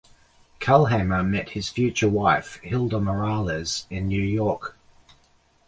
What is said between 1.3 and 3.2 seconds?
his future wife, Hilda